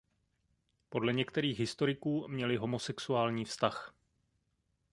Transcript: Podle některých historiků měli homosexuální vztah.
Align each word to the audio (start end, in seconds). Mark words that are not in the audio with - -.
Podle 0.89 1.13
některých 1.13 1.59
historiků 1.59 2.27
měli 2.27 2.57
homosexuální 2.57 3.45
vztah. 3.45 3.93